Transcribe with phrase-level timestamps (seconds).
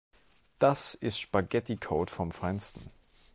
[0.57, 2.89] Das ist Spaghetticode vom Feinsten.